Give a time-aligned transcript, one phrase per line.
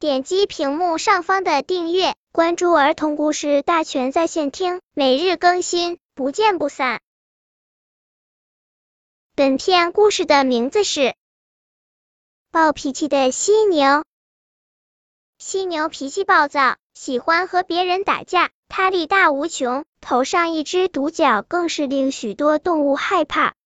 [0.00, 7.00] 点击屏幕上方的订阅，关注儿童故事大全在线听，每日更新，不见不散。
[9.34, 11.00] 本片故事的名字是
[12.52, 13.86] 《暴脾气的犀牛》。
[15.38, 23.56] 犀牛脾气暴躁，喜欢和别人打架，它力大无穷，头上一只独角更是令许多动物害怕。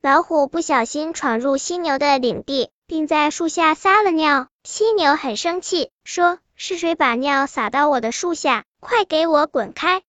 [0.00, 4.48] 老虎不小心闯入犀牛的领地，并在树下撒了尿。
[4.64, 8.64] 犀牛很生气，说：“是谁把尿撒到我的树下？
[8.80, 10.02] 快给我滚开！”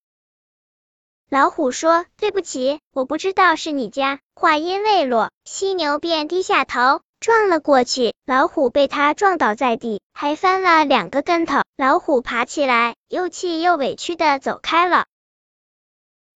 [1.30, 11.62] 老虎说：“对不起，我不知道是你家。”话音未落，犀牛便低下头撞了过去，老虎被他撞倒在地，还翻了两个跟头。
[11.76, 15.06] 老虎爬起来，又气又委屈的走开了。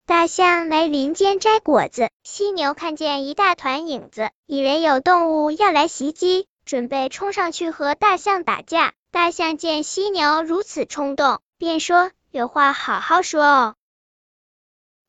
[0.08, 8.94] 大象来林间摘果子，犀牛看见一大团影子，以为有动物要来袭击，准备冲上去和大象打架。
[9.12, 13.74] 大象见犀牛如此冲动，便说：“有话好好说哦。”“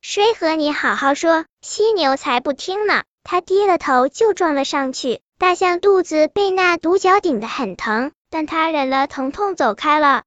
[0.02, 5.22] 谁和你好好说？”犀牛才不听呢，他低了头就撞了上去。
[5.38, 10.24] 大象肚子被那独角顶得很疼，但他忍了疼痛走开了。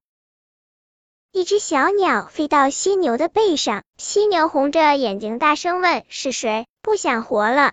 [1.34, 6.68] 一只小鸟飞到犀牛的背上，犀牛红着眼睛大声问：“是谁？
[6.80, 7.72] 不想活了？”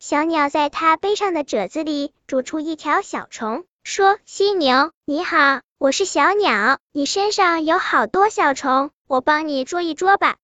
[0.00, 10.38] 小鸟在它背上的褶子里捉出一条小虫，说：“犀牛，你好，我是小鸟，你身上有好多小虫，我帮你捉一捉吧。”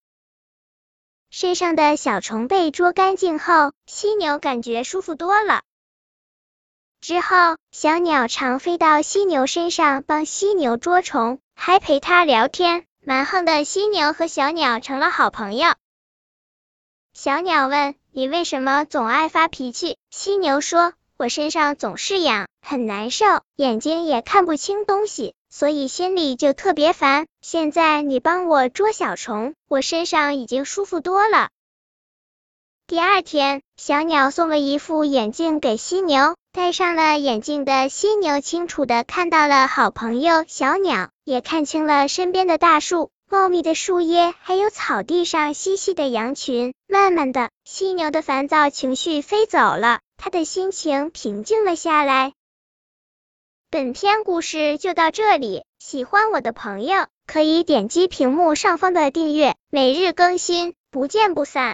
[1.32, 5.62] 身上的小虫被捉干净后，犀牛感觉舒服多了。
[7.00, 11.40] 之后，小鸟常飞到犀牛身上，帮犀牛捉虫。
[11.62, 15.74] 还陪他聊天，蛮横的犀牛和小鸟成了好朋友。
[17.12, 27.26] 小鸟问：“你为什么总爱发脾气？”犀牛说：“我身上总是痒，很难受，眼睛也看不清东西，所以心里就特别烦。
[27.42, 31.50] 现在你帮我捉小虫，我身上已经舒服多了。”
[32.88, 36.36] 第二天，小鸟送了一副眼镜给犀牛。
[36.52, 46.74] 戴上了眼镜的犀牛清楚的看到了好朋友小鸟，也看清了身边的大树、茂密的树叶，还有草地上嬉戏的羊群。
[46.88, 52.32] 慢慢的，犀牛的烦躁情绪飞走了，他的心情平静了下来。
[53.70, 61.68] 本篇故事就到这里，喜欢我的朋友可以点击屏幕上方的订阅，每日更新，不见不散。